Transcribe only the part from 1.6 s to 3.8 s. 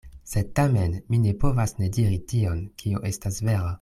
ne diri tion, kio estas vera.